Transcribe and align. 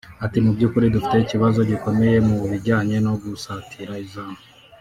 ati 0.25 0.37
“Mu 0.43 0.51
by’ukuri 0.55 0.85
dufite 0.95 1.15
ikibazo 1.19 1.59
gikomeye 1.71 2.17
mu 2.27 2.35
bijyanye 2.51 2.97
no 3.05 3.13
gusatira 3.21 3.93
izamu 4.05 4.39